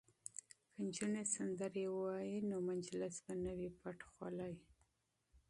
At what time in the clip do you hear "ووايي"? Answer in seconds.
1.89-2.39